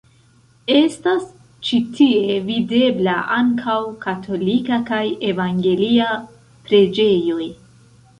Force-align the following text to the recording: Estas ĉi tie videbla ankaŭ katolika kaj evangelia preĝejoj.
Estas 0.75 1.25
ĉi 1.67 1.77
tie 1.97 2.37
videbla 2.47 3.13
ankaŭ 3.35 3.75
katolika 4.05 4.79
kaj 4.89 5.03
evangelia 5.33 6.09
preĝejoj. 6.71 7.47